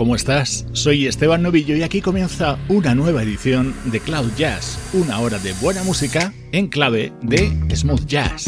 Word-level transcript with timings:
¿Cómo 0.00 0.16
estás? 0.16 0.64
Soy 0.72 1.06
Esteban 1.06 1.42
Novillo 1.42 1.76
y 1.76 1.82
aquí 1.82 2.00
comienza 2.00 2.56
una 2.70 2.94
nueva 2.94 3.22
edición 3.22 3.74
de 3.84 4.00
Cloud 4.00 4.30
Jazz, 4.34 4.78
una 4.94 5.18
hora 5.18 5.38
de 5.38 5.52
buena 5.60 5.82
música 5.82 6.32
en 6.52 6.68
clave 6.68 7.12
de 7.20 7.52
smooth 7.76 8.06
jazz. 8.06 8.46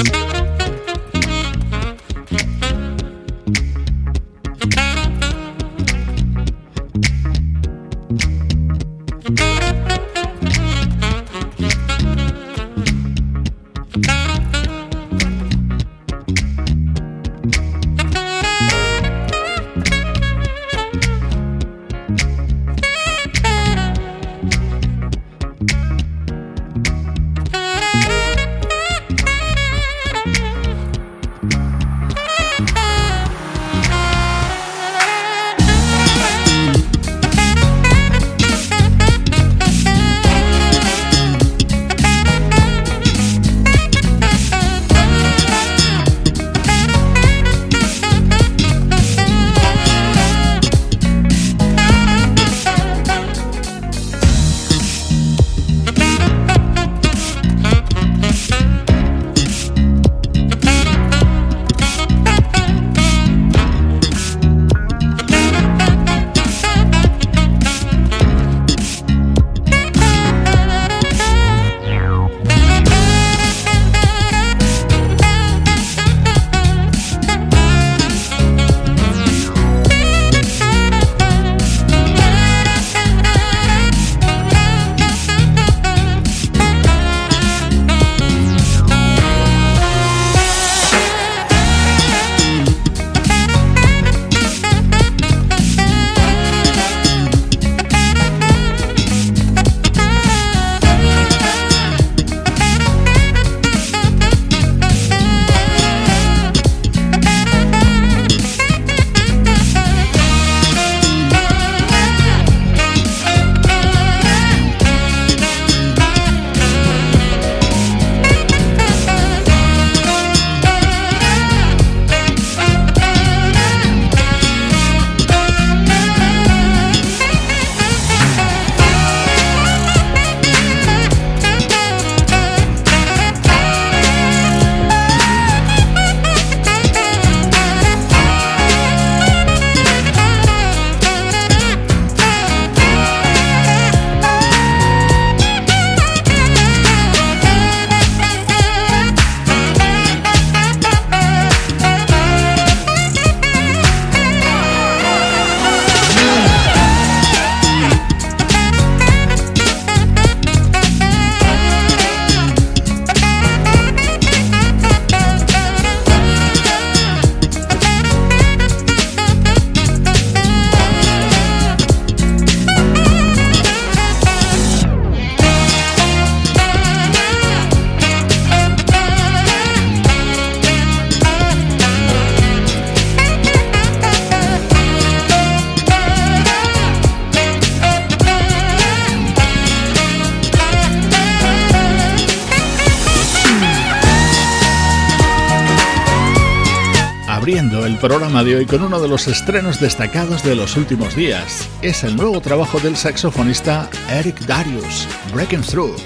Programa 197.96 198.44
de 198.44 198.56
hoy 198.56 198.66
con 198.66 198.82
uno 198.82 199.00
de 199.00 199.08
los 199.08 199.28
estrenos 199.28 199.80
destacados 199.80 200.42
de 200.42 200.54
los 200.54 200.76
últimos 200.76 201.16
días. 201.16 201.68
Es 201.82 202.04
el 202.04 202.16
nuevo 202.16 202.40
trabajo 202.40 202.78
del 202.80 202.96
saxofonista 202.96 203.90
Eric 204.10 204.38
Darius, 204.46 205.08
Breaking 205.32 205.62
Through. 205.62 205.96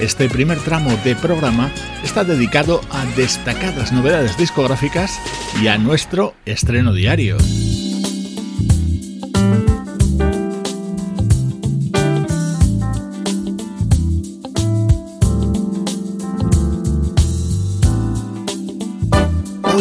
Este 0.00 0.28
primer 0.28 0.58
tramo 0.60 0.90
de 1.04 1.16
programa 1.16 1.70
está 2.04 2.24
dedicado 2.24 2.80
a 2.90 3.04
destacadas 3.16 3.92
novedades 3.92 4.36
discográficas 4.36 5.18
y 5.60 5.66
a 5.68 5.78
nuestro 5.78 6.34
estreno 6.46 6.92
diario. 6.92 7.36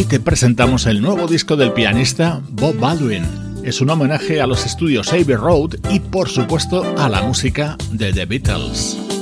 Te 0.07 0.19
presentamos 0.21 0.85
el 0.85 1.01
nuevo 1.01 1.27
disco 1.27 1.57
del 1.57 1.73
pianista 1.73 2.41
Bob 2.49 2.77
Baldwin. 2.79 3.25
Es 3.63 3.81
un 3.81 3.89
homenaje 3.89 4.39
a 4.39 4.47
los 4.47 4.65
estudios 4.65 5.11
Abbey 5.11 5.35
Road 5.35 5.75
y 5.91 5.99
por 5.99 6.29
supuesto 6.29 6.95
a 6.97 7.09
la 7.09 7.23
música 7.23 7.75
de 7.91 8.13
The 8.13 8.25
Beatles. 8.25 9.16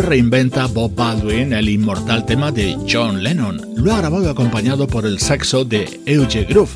Reinventa 0.00 0.66
Bob 0.68 0.94
Baldwin 0.94 1.52
el 1.52 1.68
inmortal 1.68 2.24
tema 2.24 2.50
de 2.50 2.76
John 2.90 3.22
Lennon. 3.22 3.60
Lo 3.76 3.92
ha 3.92 3.98
grabado 3.98 4.30
acompañado 4.30 4.86
por 4.86 5.04
el 5.04 5.18
saxo 5.18 5.64
de 5.64 6.00
Euge 6.06 6.44
Groove, 6.44 6.70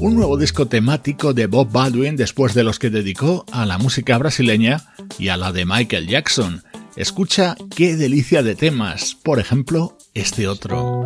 un 0.00 0.14
nuevo 0.14 0.38
disco 0.38 0.66
temático 0.66 1.34
de 1.34 1.46
Bob 1.46 1.70
Baldwin 1.70 2.16
después 2.16 2.54
de 2.54 2.64
los 2.64 2.78
que 2.78 2.90
dedicó 2.90 3.44
a 3.52 3.66
la 3.66 3.76
música 3.76 4.16
brasileña 4.16 4.82
y 5.18 5.28
a 5.28 5.36
la 5.36 5.52
de 5.52 5.66
Michael 5.66 6.06
Jackson. 6.06 6.62
Escucha 6.96 7.56
qué 7.74 7.96
delicia 7.96 8.42
de 8.42 8.54
temas, 8.54 9.14
por 9.14 9.40
ejemplo, 9.40 9.98
este 10.14 10.48
otro. 10.48 11.04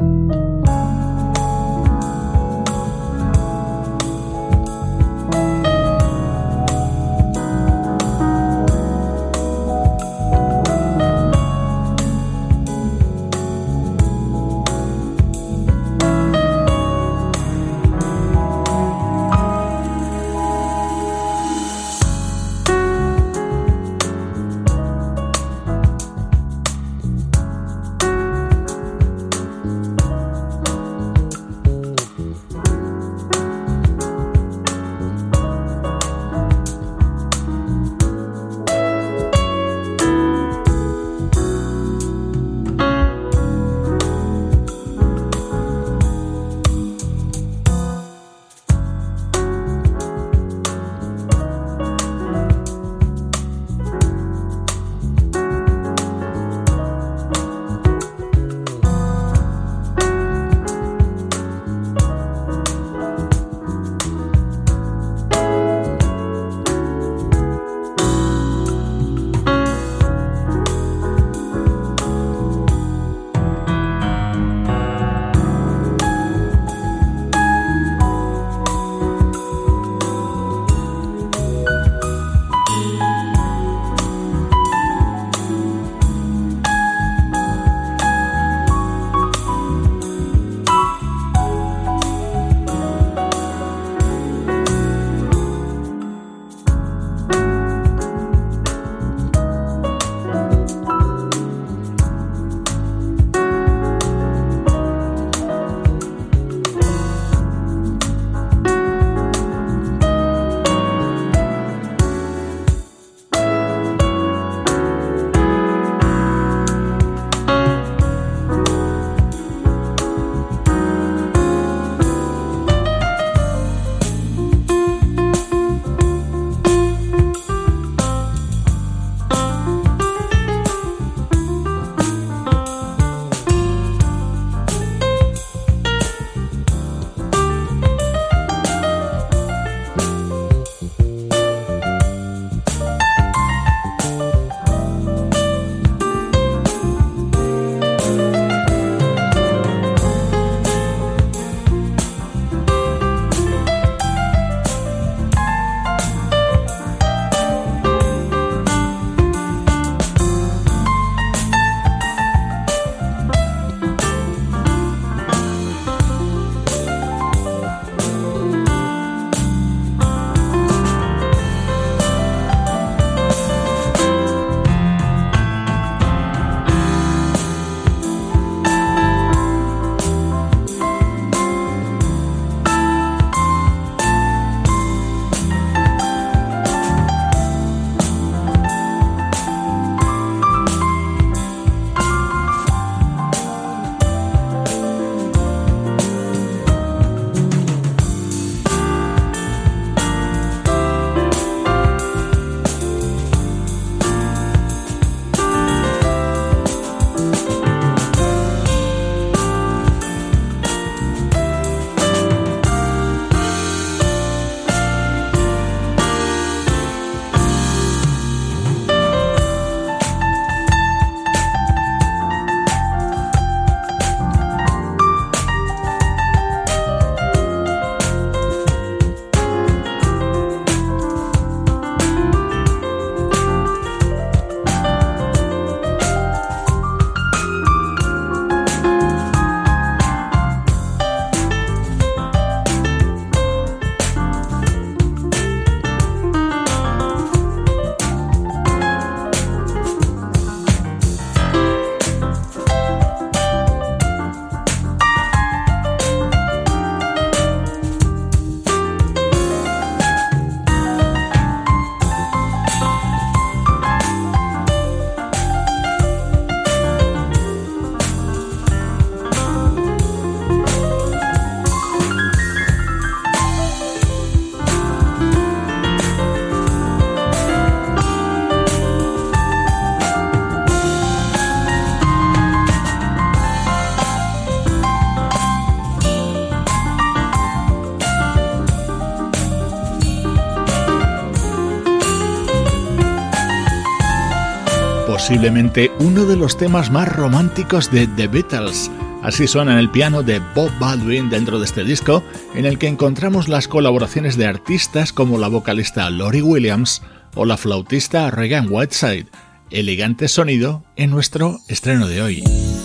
Posiblemente 295.28 295.92
uno 295.98 296.24
de 296.24 296.36
los 296.36 296.56
temas 296.56 296.90
más 296.90 297.06
románticos 297.14 297.90
de 297.90 298.06
The 298.06 298.28
Beatles. 298.28 298.90
Así 299.22 299.46
suena 299.46 299.72
en 299.72 299.78
el 299.78 299.90
piano 299.90 300.22
de 300.22 300.40
Bob 300.54 300.70
Baldwin 300.80 301.28
dentro 301.28 301.58
de 301.58 301.66
este 301.66 301.84
disco, 301.84 302.22
en 302.54 302.64
el 302.64 302.78
que 302.78 302.86
encontramos 302.86 303.46
las 303.46 303.68
colaboraciones 303.68 304.38
de 304.38 304.46
artistas 304.46 305.12
como 305.12 305.36
la 305.36 305.48
vocalista 305.48 306.08
Lori 306.08 306.40
Williams 306.40 307.02
o 307.34 307.44
la 307.44 307.58
flautista 307.58 308.30
Regan 308.30 308.68
Whiteside. 308.70 309.26
Elegante 309.70 310.28
sonido 310.28 310.82
en 310.96 311.10
nuestro 311.10 311.58
estreno 311.68 312.08
de 312.08 312.22
hoy. 312.22 312.77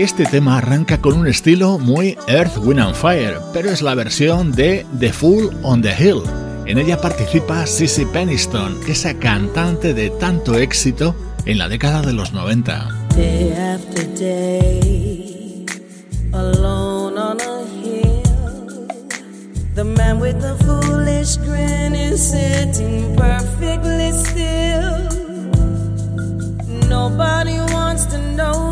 Este 0.00 0.24
tema 0.24 0.56
arranca 0.56 0.96
con 0.96 1.12
un 1.12 1.26
estilo 1.26 1.78
muy 1.78 2.16
Earth, 2.26 2.56
Wind 2.56 2.80
and 2.80 2.94
Fire, 2.94 3.36
pero 3.52 3.68
es 3.68 3.82
la 3.82 3.94
versión 3.94 4.50
de 4.50 4.86
The 4.98 5.12
Fool 5.12 5.50
on 5.62 5.82
the 5.82 5.92
Hill. 5.92 6.22
En 6.64 6.78
ella 6.78 6.98
participa 6.98 7.66
Sissy 7.66 8.06
Peniston, 8.06 8.80
esa 8.88 9.12
cantante 9.12 9.92
de 9.92 10.08
tanto 10.08 10.56
éxito 10.56 11.14
en 11.44 11.58
la 11.58 11.68
década 11.68 12.00
de 12.00 12.14
los 12.14 12.32
90. 12.32 12.88
Day 13.14 13.52
after 13.52 14.06
day, 14.14 15.66
alone 16.32 17.18
on 17.18 17.38
a 17.38 17.60
hill, 17.84 18.88
the 19.74 19.84
man 19.84 20.18
with 20.18 20.40
the 20.40 20.56
foolish 20.64 21.36
grin 21.44 21.94
is 21.94 22.30
sitting 22.30 23.14
perfectly 23.16 24.12
still. 24.12 25.10
Nobody 26.88 27.60
wants 27.74 28.06
to 28.06 28.16
know 28.34 28.69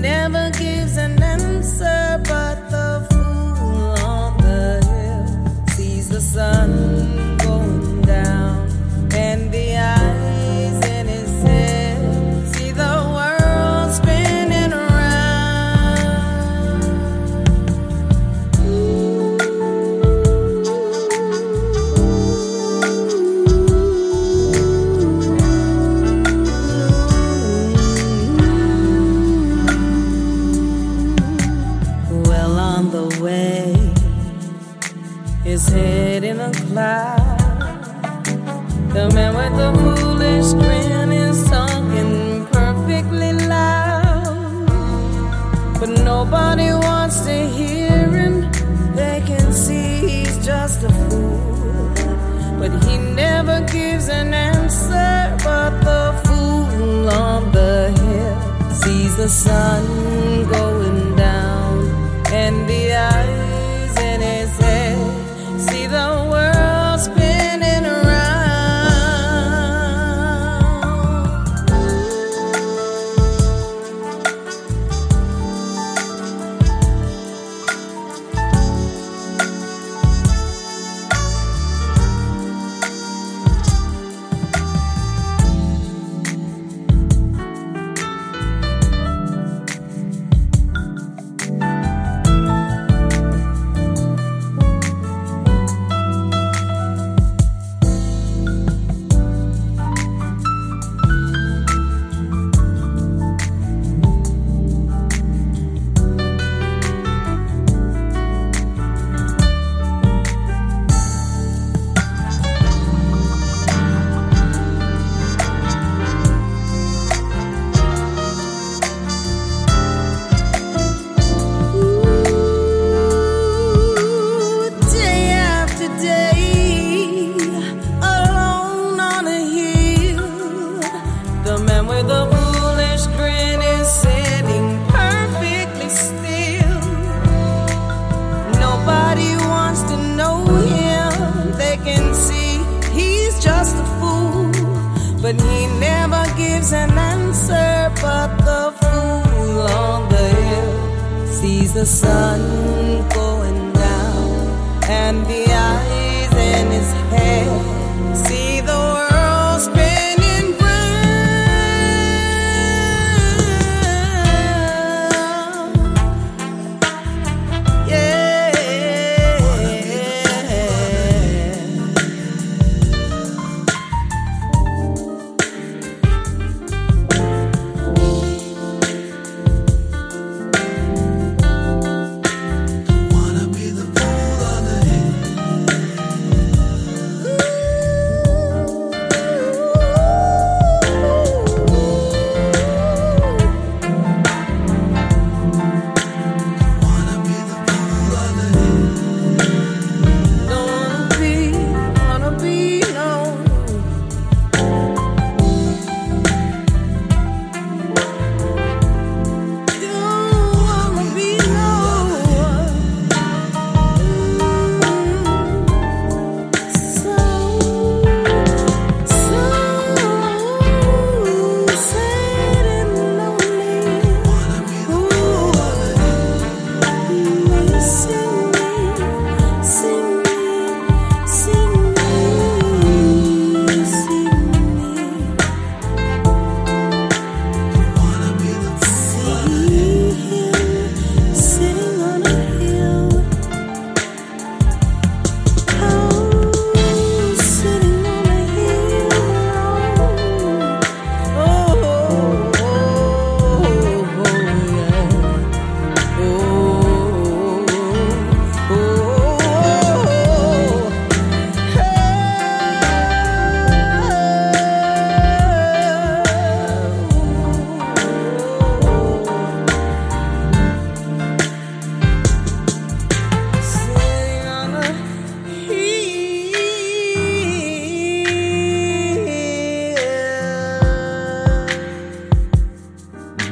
never 0.00 0.50
gives 0.50 0.96
an 0.96 1.22
answer, 1.22 2.20
but 2.24 2.69
the 59.20 59.28
sun 59.28 60.59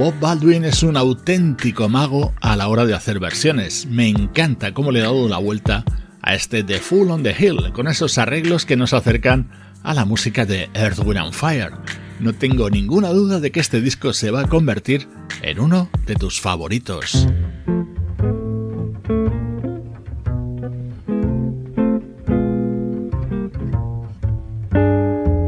Bob 0.09 0.21
Baldwin 0.21 0.65
es 0.65 0.83
un 0.83 0.97
auténtico 0.97 1.91
mago 1.91 2.33
a 2.41 2.57
la 2.57 2.69
hora 2.69 2.87
de 2.87 2.95
hacer 2.95 3.21
versiones. 3.21 3.85
Me 3.85 4.09
encanta 4.09 4.73
cómo 4.73 4.91
le 4.91 5.01
ha 5.01 5.05
dado 5.05 5.29
la 5.29 5.37
vuelta 5.37 5.85
a 6.23 6.35
este 6.35 6.65
The 6.65 6.79
Full 6.79 7.11
on 7.11 7.23
the 7.23 7.37
Hill, 7.39 7.75
con 7.75 7.89
esos 7.89 8.17
arreglos 8.17 8.65
que 8.65 8.79
nos 8.79 8.95
acercan 8.95 9.51
a 9.83 9.93
la 9.93 10.07
música 10.07 10.47
de 10.47 10.71
Earth, 10.73 11.01
Wind 11.05 11.19
and 11.19 11.35
Fire. 11.35 11.73
No 12.21 12.33
tengo 12.33 12.71
ninguna 12.71 13.11
duda 13.11 13.39
de 13.39 13.51
que 13.51 13.61
este 13.61 13.83
disco 13.83 14.15
se 14.15 14.31
va 14.31 14.41
a 14.41 14.49
convertir 14.49 15.07
en 15.43 15.61
uno 15.61 15.91
de 16.07 16.15
tus 16.15 16.41
favoritos. 16.41 17.29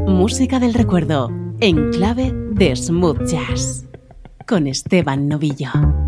Música 0.05 0.59
del 0.59 0.75
recuerdo, 0.75 1.31
en 1.61 1.89
clave 1.89 2.31
de 2.51 2.75
smooth 2.75 3.25
jazz, 3.25 3.87
con 4.51 4.67
Esteban 4.67 5.29
Novillo. 5.29 6.00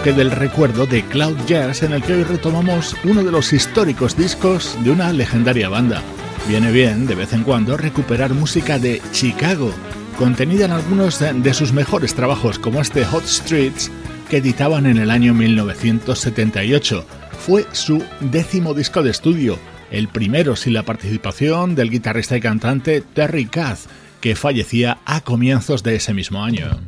Bloque 0.00 0.12
del 0.16 0.30
recuerdo 0.30 0.86
de 0.86 1.02
Cloud 1.02 1.36
Jazz 1.46 1.82
en 1.82 1.92
el 1.92 2.02
que 2.02 2.14
hoy 2.14 2.22
retomamos 2.22 2.96
uno 3.04 3.22
de 3.22 3.30
los 3.30 3.52
históricos 3.52 4.16
discos 4.16 4.78
de 4.82 4.90
una 4.90 5.12
legendaria 5.12 5.68
banda. 5.68 6.02
Viene 6.48 6.72
bien, 6.72 7.06
de 7.06 7.14
vez 7.14 7.34
en 7.34 7.42
cuando, 7.42 7.76
recuperar 7.76 8.32
música 8.32 8.78
de 8.78 9.02
Chicago, 9.12 9.74
contenida 10.16 10.64
en 10.64 10.70
algunos 10.70 11.18
de 11.18 11.54
sus 11.54 11.74
mejores 11.74 12.14
trabajos 12.14 12.58
como 12.58 12.80
este 12.80 13.04
Hot 13.04 13.26
Streets 13.26 13.90
que 14.30 14.38
editaban 14.38 14.86
en 14.86 14.96
el 14.96 15.10
año 15.10 15.34
1978. 15.34 17.04
Fue 17.38 17.66
su 17.72 18.02
décimo 18.20 18.72
disco 18.72 19.02
de 19.02 19.10
estudio, 19.10 19.58
el 19.90 20.08
primero 20.08 20.56
sin 20.56 20.72
la 20.72 20.84
participación 20.84 21.74
del 21.74 21.90
guitarrista 21.90 22.38
y 22.38 22.40
cantante 22.40 23.02
Terry 23.02 23.46
Kath, 23.46 23.80
que 24.22 24.34
fallecía 24.34 24.98
a 25.04 25.20
comienzos 25.20 25.82
de 25.82 25.96
ese 25.96 26.14
mismo 26.14 26.42
año. 26.42 26.80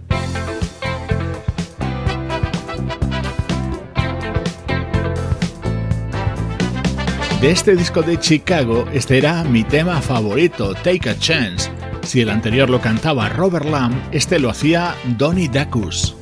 De 7.43 7.51
este 7.51 7.75
disco 7.75 8.03
de 8.03 8.21
Chicago, 8.21 8.87
este 8.93 9.19
era 9.19 9.43
mi 9.43 9.65
tema 9.65 10.01
favorito, 10.01 10.75
Take 10.75 11.11
a 11.11 11.19
Chance. 11.19 11.73
Si 12.05 12.21
el 12.21 12.31
anterior 12.31 12.71
lo 12.71 12.81
cantaba 12.81 13.29
Robert 13.29 13.67
Lamb, 13.67 14.01
este 14.13 14.39
lo 14.39 14.49
hacía 14.49 14.95
Donnie 15.19 15.49
Dacus. 15.49 16.15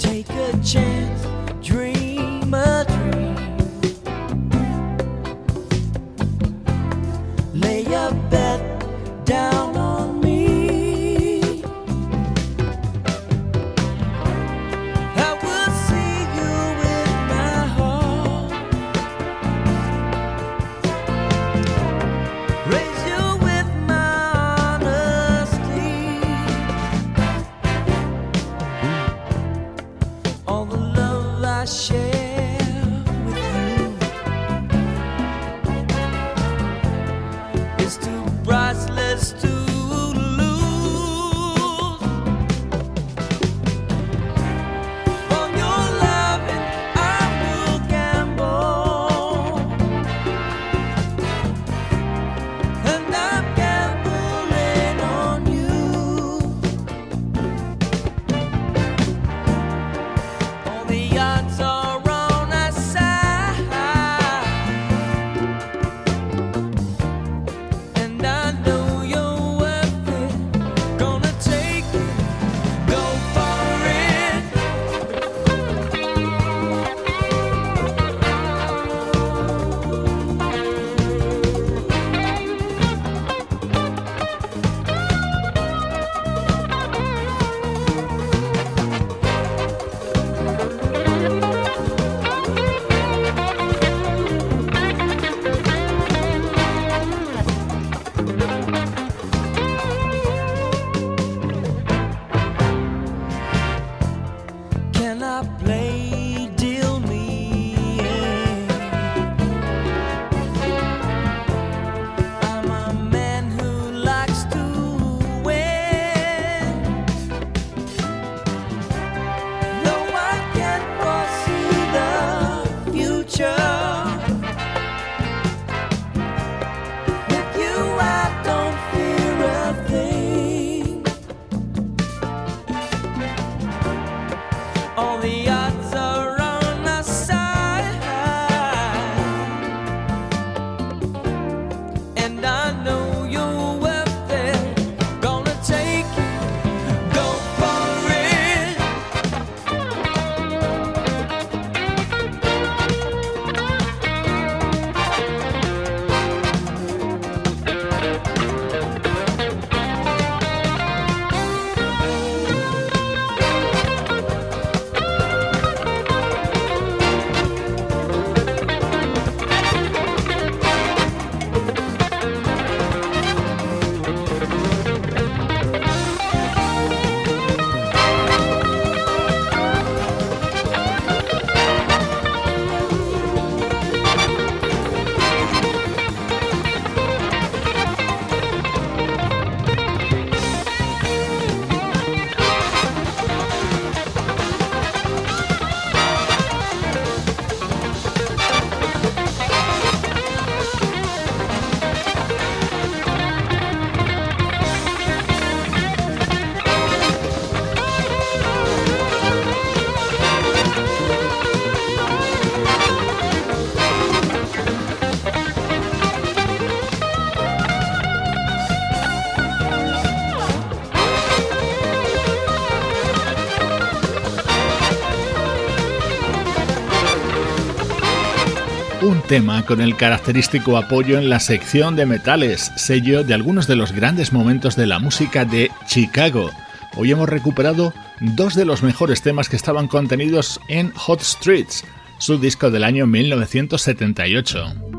Tema 229.30 229.64
con 229.64 229.80
el 229.80 229.96
característico 229.96 230.76
apoyo 230.76 231.16
en 231.16 231.30
la 231.30 231.38
sección 231.38 231.94
de 231.94 232.04
metales, 232.04 232.72
sello 232.74 233.22
de 233.22 233.32
algunos 233.32 233.68
de 233.68 233.76
los 233.76 233.92
grandes 233.92 234.32
momentos 234.32 234.74
de 234.74 234.88
la 234.88 234.98
música 234.98 235.44
de 235.44 235.70
Chicago. 235.86 236.50
Hoy 236.96 237.12
hemos 237.12 237.28
recuperado 237.28 237.94
dos 238.18 238.56
de 238.56 238.64
los 238.64 238.82
mejores 238.82 239.22
temas 239.22 239.48
que 239.48 239.54
estaban 239.54 239.86
contenidos 239.86 240.60
en 240.66 240.92
Hot 240.94 241.20
Streets, 241.20 241.84
su 242.18 242.38
disco 242.38 242.72
del 242.72 242.82
año 242.82 243.06
1978. 243.06 244.89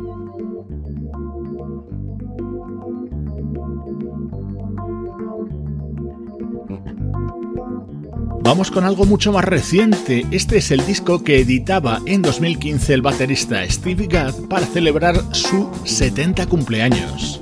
Vamos 8.52 8.70
con 8.70 8.84
algo 8.84 9.06
mucho 9.06 9.32
más 9.32 9.46
reciente. 9.46 10.26
Este 10.30 10.58
es 10.58 10.72
el 10.72 10.86
disco 10.86 11.24
que 11.24 11.40
editaba 11.40 12.02
en 12.06 12.22
2015 12.22 12.96
el 12.96 13.02
baterista 13.02 13.64
Stevie 13.70 14.08
Gadd 14.08 14.50
para 14.50 14.66
celebrar 14.66 15.16
su 15.34 15.72
70 15.86 16.48
cumpleaños. 16.48 17.41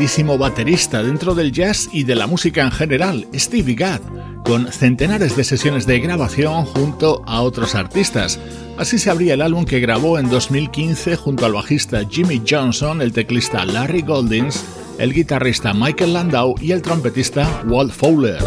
Grandísimo 0.00 0.38
baterista 0.38 1.02
dentro 1.02 1.34
del 1.34 1.52
jazz 1.52 1.90
y 1.92 2.04
de 2.04 2.14
la 2.14 2.26
música 2.26 2.62
en 2.62 2.70
general, 2.70 3.26
Stevie 3.34 3.74
Gadd, 3.74 4.00
con 4.46 4.72
centenares 4.72 5.36
de 5.36 5.44
sesiones 5.44 5.86
de 5.86 6.00
grabación 6.00 6.64
junto 6.64 7.22
a 7.26 7.42
otros 7.42 7.74
artistas. 7.74 8.40
Así 8.78 8.98
se 8.98 9.10
abría 9.10 9.34
el 9.34 9.42
álbum 9.42 9.66
que 9.66 9.78
grabó 9.78 10.18
en 10.18 10.30
2015 10.30 11.16
junto 11.16 11.44
al 11.44 11.52
bajista 11.52 12.00
Jimmy 12.08 12.40
Johnson, 12.48 13.02
el 13.02 13.12
teclista 13.12 13.66
Larry 13.66 14.00
Goldings, 14.00 14.64
el 14.96 15.12
guitarrista 15.12 15.74
Michael 15.74 16.14
Landau 16.14 16.54
y 16.62 16.72
el 16.72 16.80
trompetista 16.80 17.62
Walt 17.68 17.92
Fowler. 17.92 18.38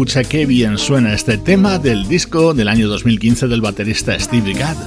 Escucha 0.00 0.24
qué 0.24 0.46
bien 0.46 0.78
suena 0.78 1.12
este 1.12 1.36
tema 1.36 1.78
del 1.78 2.08
disco 2.08 2.54
del 2.54 2.68
año 2.68 2.88
2015 2.88 3.48
del 3.48 3.60
baterista 3.60 4.18
Steve 4.18 4.54
Gadd. 4.54 4.78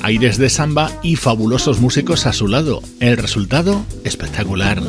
Aires 0.00 0.38
de 0.38 0.48
samba 0.48 0.92
y 1.02 1.16
fabulosos 1.16 1.80
músicos 1.80 2.24
a 2.24 2.32
su 2.32 2.46
lado. 2.46 2.80
El 3.00 3.16
resultado 3.16 3.84
espectacular. 4.04 4.80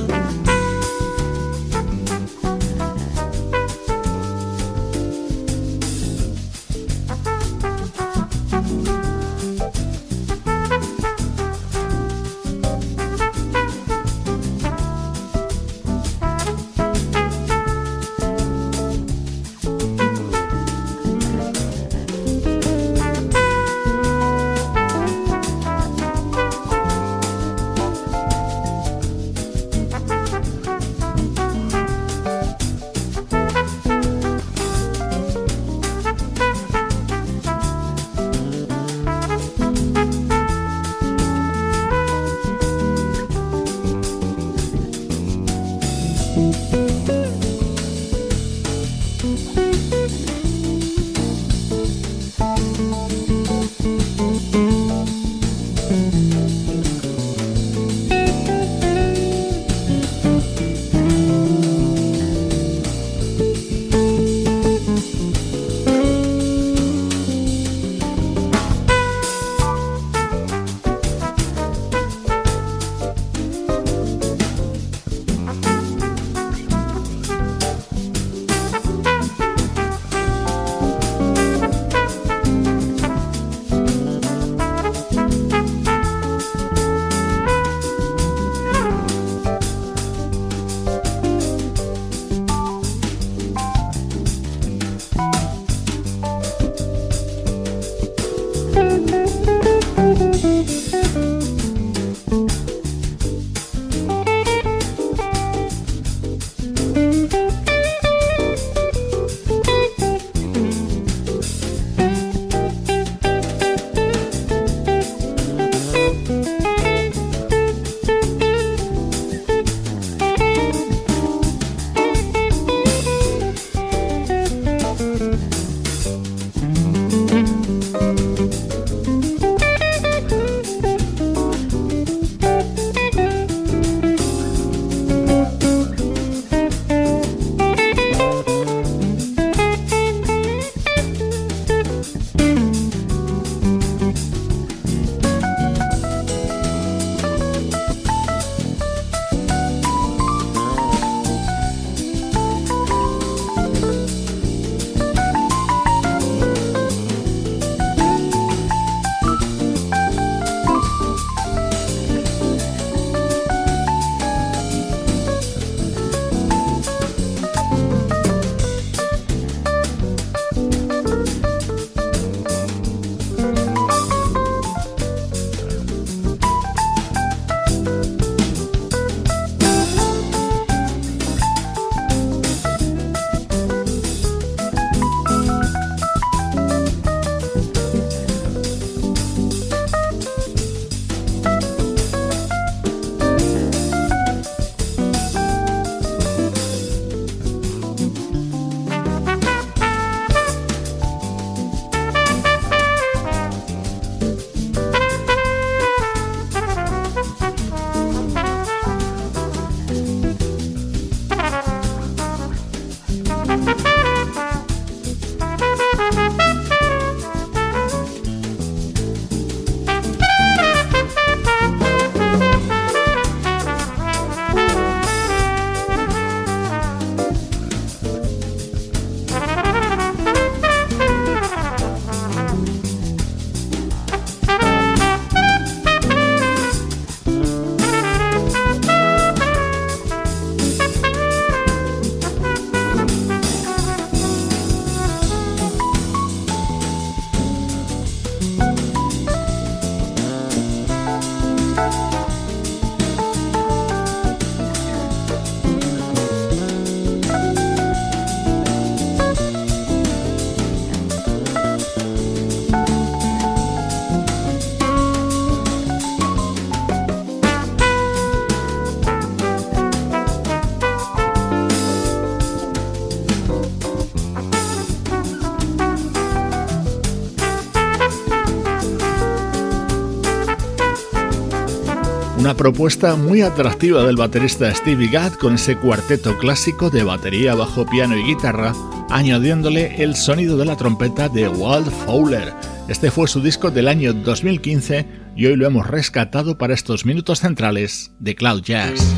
Propuesta 282.61 283.15
muy 283.15 283.41
atractiva 283.41 284.03
del 284.03 284.17
baterista 284.17 284.71
Stevie 284.75 285.09
Gadd 285.09 285.33
con 285.33 285.55
ese 285.55 285.77
cuarteto 285.77 286.37
clásico 286.37 286.91
de 286.91 287.03
batería, 287.03 287.55
bajo, 287.55 287.87
piano 287.87 288.15
y 288.15 288.23
guitarra, 288.23 288.75
añadiéndole 289.09 290.03
el 290.03 290.15
sonido 290.15 290.57
de 290.57 290.65
la 290.65 290.77
trompeta 290.77 291.27
de 291.27 291.47
Walt 291.47 291.89
Fowler. 292.05 292.53
Este 292.87 293.09
fue 293.09 293.27
su 293.27 293.41
disco 293.41 293.71
del 293.71 293.87
año 293.87 294.13
2015 294.13 295.07
y 295.35 295.47
hoy 295.47 295.55
lo 295.55 295.65
hemos 295.65 295.87
rescatado 295.87 296.59
para 296.59 296.75
estos 296.75 297.03
minutos 297.03 297.39
centrales 297.39 298.11
de 298.19 298.35
Cloud 298.35 298.61
Jazz. 298.61 299.11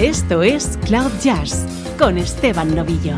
Esto 0.00 0.42
es 0.42 0.76
Cloud 0.86 1.12
Jazz 1.22 1.66
con 1.96 2.18
Esteban 2.18 2.74
Novillo. 2.74 3.14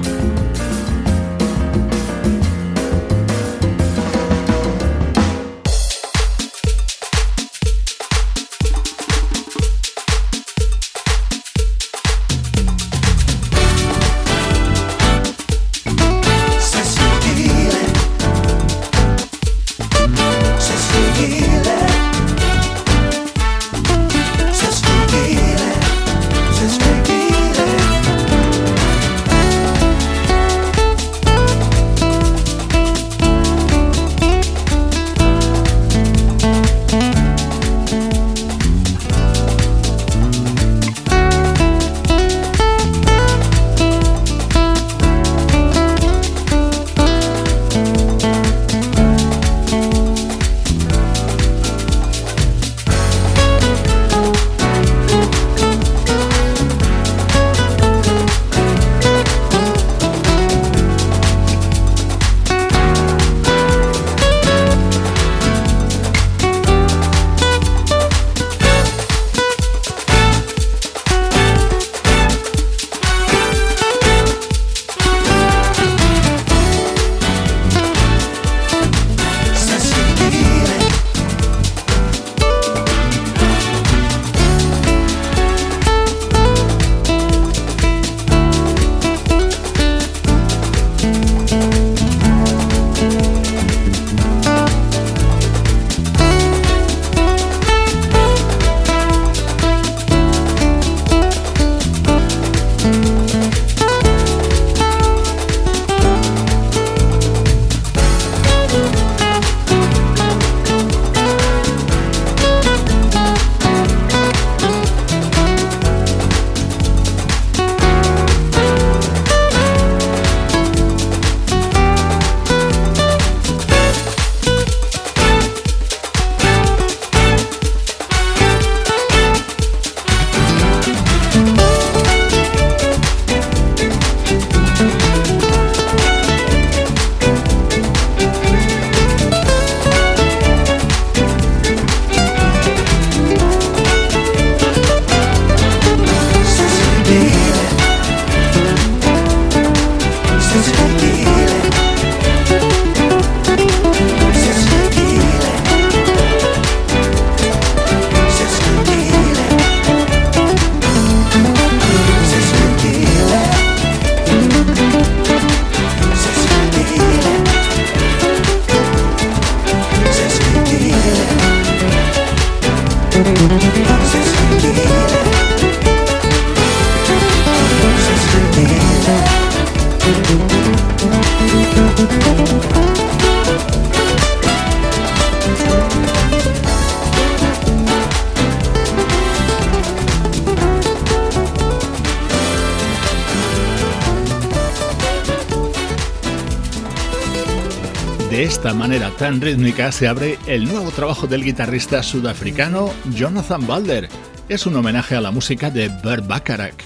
Tan 199.18 199.40
rítmica 199.40 199.90
se 199.90 200.06
abre 200.06 200.38
el 200.46 200.64
nuevo 200.64 200.92
trabajo 200.92 201.26
del 201.26 201.42
guitarrista 201.42 202.04
sudafricano 202.04 202.92
Jonathan 203.12 203.66
Balder. 203.66 204.08
Es 204.48 204.64
un 204.64 204.76
homenaje 204.76 205.16
a 205.16 205.20
la 205.20 205.32
música 205.32 205.70
de 205.70 205.90
Bert 206.04 206.26
Bacharach. 206.28 206.76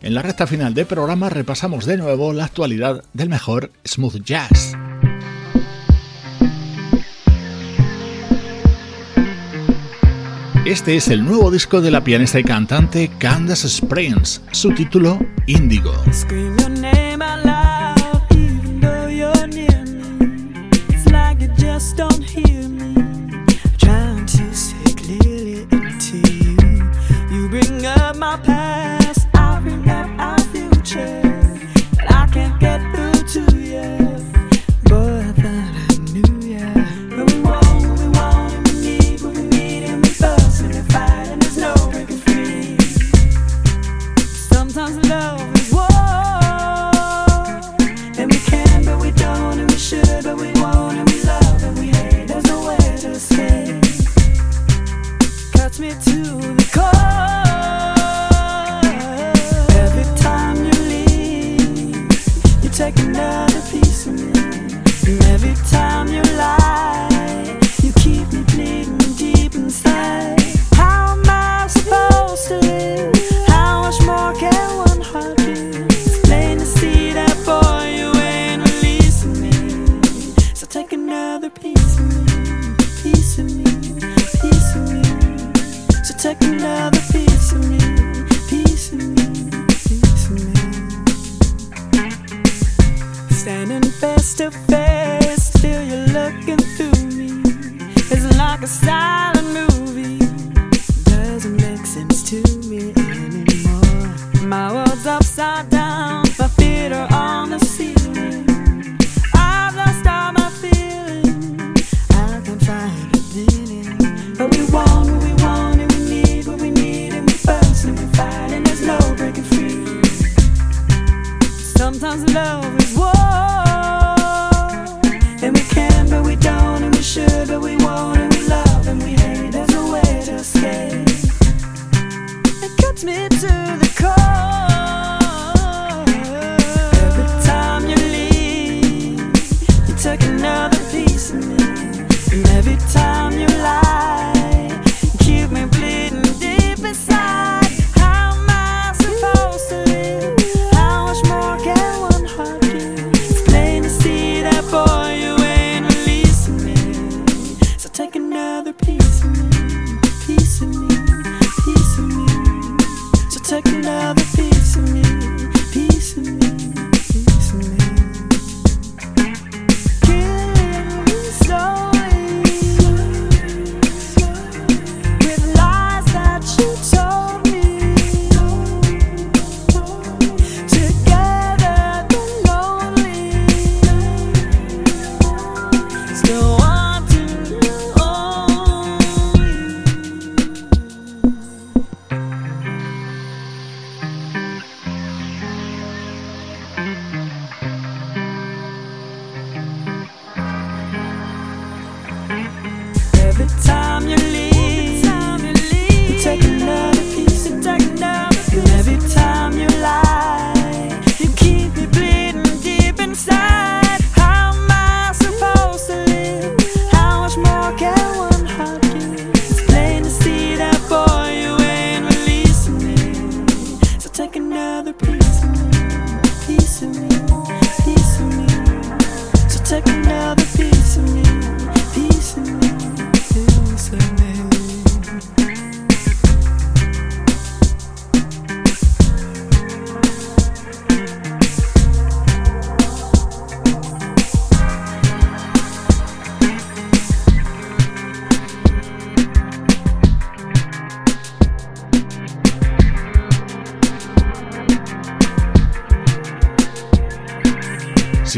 En 0.00 0.14
la 0.14 0.22
recta 0.22 0.46
final 0.46 0.72
del 0.72 0.86
programa 0.86 1.28
repasamos 1.28 1.86
de 1.86 1.96
nuevo 1.96 2.32
la 2.32 2.44
actualidad 2.44 3.02
del 3.12 3.28
mejor 3.28 3.72
smooth 3.84 4.22
jazz. 4.22 4.76
Este 10.64 10.96
es 10.96 11.08
el 11.08 11.24
nuevo 11.24 11.50
disco 11.50 11.80
de 11.80 11.90
la 11.90 12.04
pianista 12.04 12.38
y 12.38 12.44
cantante 12.44 13.10
Candace 13.18 13.66
Springs, 13.66 14.42
su 14.52 14.72
título 14.72 15.18
Indigo. 15.46 15.92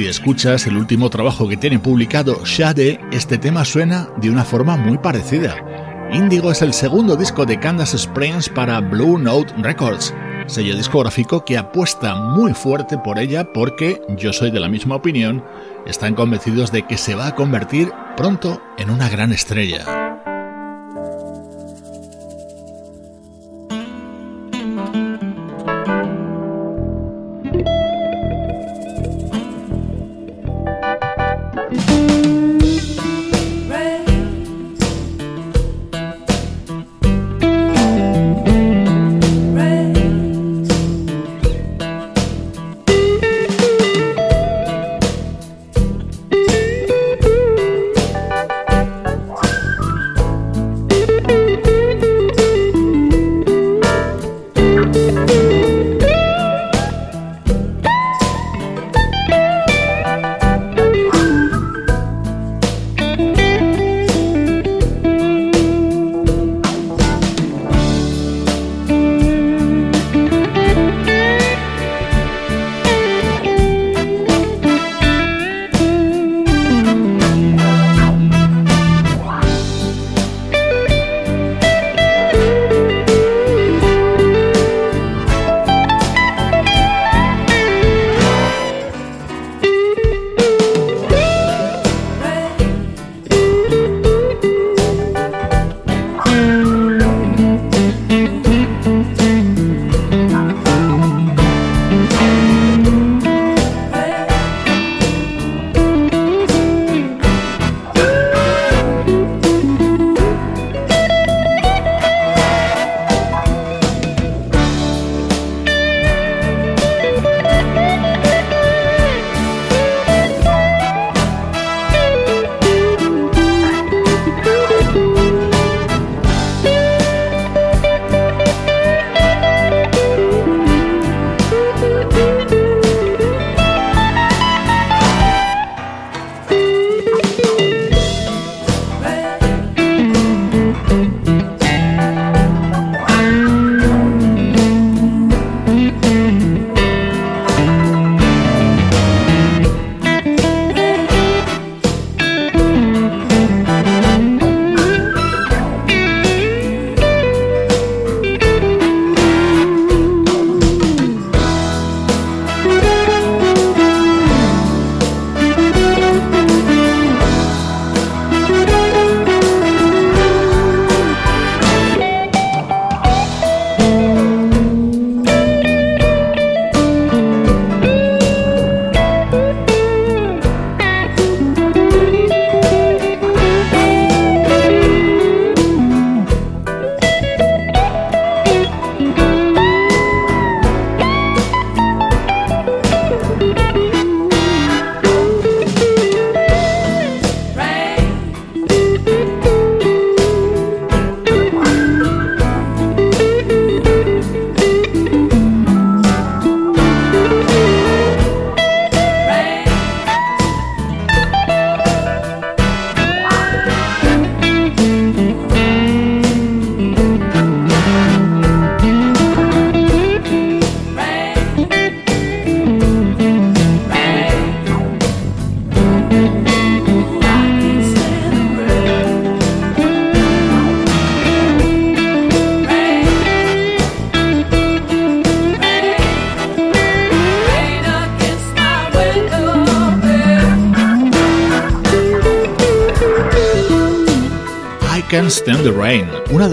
Escuchas 0.07 0.67
el 0.67 0.77
último 0.77 1.11
trabajo 1.11 1.49
que 1.49 1.57
tiene 1.57 1.79
publicado 1.79 2.45
Shade, 2.45 3.01
este 3.13 3.39
tema 3.39 3.65
suena 3.65 4.09
de 4.17 4.31
una 4.31 4.45
forma 4.45 4.77
muy 4.77 4.99
parecida. 4.99 5.57
Indigo 6.13 6.51
es 6.53 6.63
el 6.63 6.73
segundo 6.73 7.17
disco 7.17 7.47
de 7.47 7.59
Candace 7.59 7.97
Springs 7.97 8.49
para 8.49 8.81
Blue 8.81 9.19
Note 9.19 9.53
Records, 9.59 10.15
sello 10.47 10.77
discográfico 10.77 11.45
que 11.45 11.59
apuesta 11.59 12.15
muy 12.15 12.55
fuerte 12.55 12.99
por 12.99 13.19
ella 13.19 13.53
porque, 13.53 14.01
yo 14.17 14.33
soy 14.33 14.51
de 14.51 14.61
la 14.61 14.69
misma 14.69 14.97
opinión, 14.97 15.45
están 15.87 16.15
convencidos 16.15 16.71
de 16.73 16.87
que 16.87 16.99
se 16.99 17.15
va 17.15 17.29
a 17.29 17.35
convertir 17.35 17.91
pronto 18.17 18.63
en 18.79 18.91
una 18.91 19.09
gran 19.09 19.33
estrella. 19.33 20.12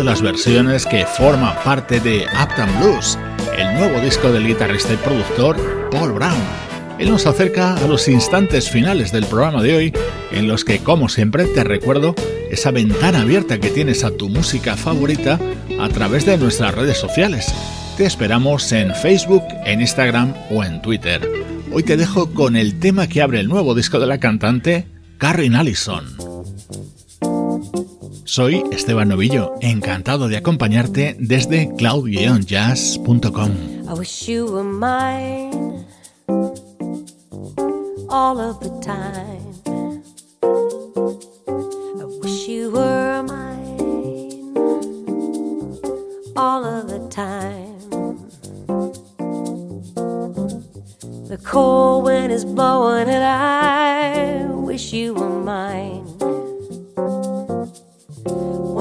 Las 0.10 0.24
versiones 0.24 0.88
que 0.88 1.06
forma 1.06 1.54
parte 1.64 2.00
de 2.00 2.26
Uptown 2.42 2.80
Blues, 2.80 3.16
el 3.56 3.76
nuevo 3.76 4.02
disco 4.02 4.32
del 4.32 4.48
guitarrista 4.48 4.92
y 4.92 4.98
productor 4.98 5.56
Paul 5.92 6.14
Brown. 6.14 6.42
Él 6.98 7.12
nos 7.12 7.28
acerca 7.28 7.76
a 7.76 7.88
los 7.88 8.08
instantes 8.08 8.72
finales 8.72 9.12
del 9.12 9.28
programa 9.28 9.62
de 9.62 9.76
hoy, 9.76 9.94
en 10.32 10.48
los 10.48 10.66
que, 10.66 10.80
como 10.80 11.10
siempre, 11.10 11.46
te 11.46 11.64
recuerdo 11.64 12.16
esa 12.50 12.72
ventana 12.72 13.22
abierta 13.22 13.60
que 13.60 13.70
tienes 13.70 14.04
a 14.04 14.10
tu 14.10 14.30
música 14.30 14.76
favorita 14.76 15.40
a 15.80 15.90
través 15.90 16.26
de 16.26 16.40
nuestras 16.40 16.74
redes 16.74 16.98
sociales. 16.98 17.54
Te 17.96 18.08
esperamos 18.08 18.72
en 18.72 18.96
Facebook, 18.96 19.44
en 19.68 19.80
Instagram 19.80 20.34
o 20.50 20.64
en 20.64 20.82
Twitter. 20.82 21.22
Hoy 21.72 21.84
te 21.84 21.98
dejo 21.98 22.34
con 22.34 22.56
el 22.56 22.80
tema 22.80 23.06
que 23.06 23.22
abre 23.22 23.42
el 23.42 23.48
nuevo 23.48 23.76
disco 23.76 24.00
de 24.00 24.08
la 24.08 24.20
cantante, 24.20 24.88
Carrie 25.20 25.56
Allison. 25.56 26.19
Soy 28.30 28.64
Esteban 28.72 29.08
Novillo, 29.10 29.56
encantado 29.60 30.28
de 30.28 30.38
acompañarte 30.38 31.16
desde 31.18 31.74
cloud-jazz.com. 31.76 33.52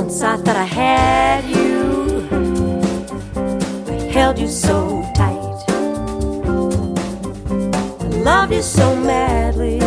Once 0.08 0.22
I 0.22 0.36
thought 0.38 0.56
I 0.56 0.64
had 0.64 1.44
you, 1.44 2.26
I 3.86 4.10
held 4.10 4.38
you 4.38 4.48
so 4.48 5.02
tight. 5.14 5.36
I 8.00 8.06
loved 8.24 8.54
you 8.54 8.62
so 8.62 8.96
madly, 8.96 9.80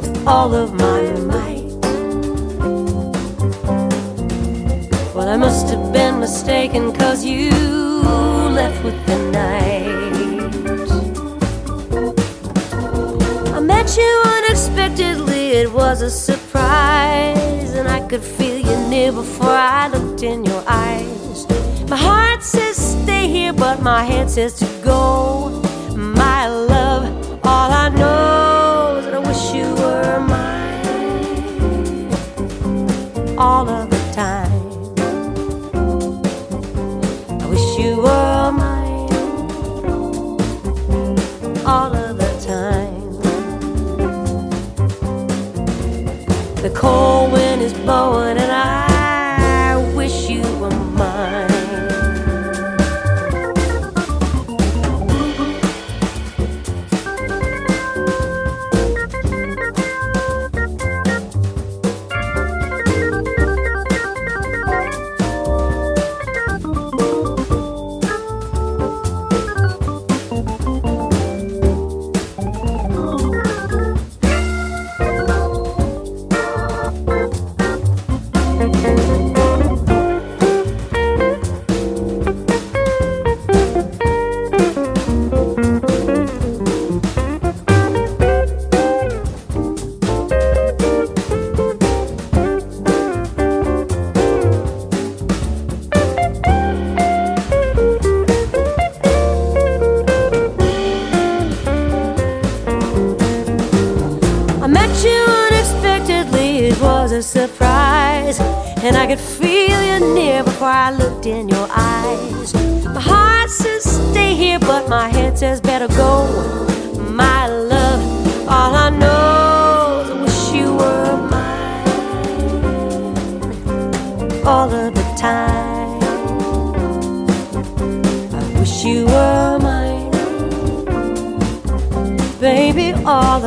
with 0.00 0.24
all 0.28 0.54
of 0.54 0.74
my 0.74 1.10
might. 1.32 1.64
Well, 5.12 5.28
I 5.28 5.36
must 5.36 5.68
have 5.70 5.92
been 5.92 6.20
mistaken, 6.20 6.92
cause 6.92 7.24
you 7.24 7.50
left 7.50 8.80
with 8.84 9.06
the 9.06 9.18
night. 9.32 9.88
I 13.56 13.58
met 13.58 13.96
you 13.96 14.22
unexpectedly, 14.24 15.48
it 15.62 15.72
was 15.72 16.00
a 16.00 16.10
surprise 16.10 17.57
and 17.78 17.88
I 17.88 18.00
could 18.08 18.22
feel 18.22 18.58
you 18.58 18.88
near 18.88 19.12
before 19.12 19.46
I 19.48 19.88
looked 19.88 20.22
in 20.22 20.44
your 20.44 20.64
eyes. 20.66 21.46
My 21.88 21.96
heart 21.96 22.42
says 22.42 22.76
stay 22.76 23.28
here, 23.28 23.52
but 23.52 23.80
my 23.82 24.04
head 24.04 24.28
says 24.28 24.54
to 24.54 24.66
go. 24.84 25.37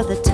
Wish 0.04 0.26
you 0.26 0.31